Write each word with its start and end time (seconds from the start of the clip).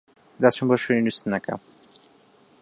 دەچم 0.41 0.65
بۆ 0.69 0.75
شوێنی 0.83 1.05
نوستنەکەم. 1.07 1.59